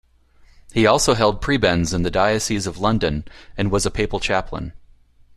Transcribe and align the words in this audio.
He 0.73 0.87
also 0.87 1.13
held 1.13 1.41
prebends 1.43 1.93
in 1.93 2.01
the 2.01 2.09
diocese 2.09 2.65
of 2.65 2.79
London 2.79 3.23
and 3.55 3.69
was 3.69 3.85
a 3.85 3.91
papal 3.91 4.19
chaplain. 4.19 4.73